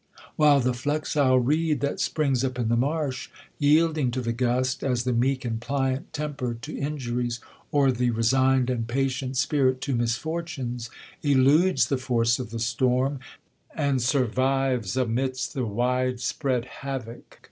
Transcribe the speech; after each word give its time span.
While 0.35 0.61
the 0.61 0.73
flexile 0.73 1.37
reed, 1.37 1.79
that 1.81 1.99
springs 1.99 2.43
up 2.43 2.57
in 2.57 2.69
the 2.69 2.75
marsh, 2.75 3.29
yielding 3.59 4.09
to 4.09 4.21
the 4.21 4.33
gust, 4.33 4.83
(as 4.83 5.03
the 5.03 5.11
nieek 5.13 5.45
and 5.45 5.61
pliant 5.61 6.11
temper, 6.11 6.57
to 6.59 6.75
injuries, 6.75 7.39
or 7.71 7.91
the 7.91 8.09
re 8.09 8.23
signed 8.23 8.71
and 8.71 8.87
patient 8.87 9.37
spirit, 9.37 9.79
to 9.81 9.93
misfortunes) 9.95 10.89
eludes 11.21 11.85
the 11.87 11.99
force 11.99 12.39
of 12.39 12.49
the 12.49 12.57
storm, 12.57 13.19
and 13.75 14.01
survives 14.01 14.97
amidst 14.97 15.53
the 15.53 15.67
wide 15.67 16.19
spread 16.19 16.65
havoc. 16.65 17.37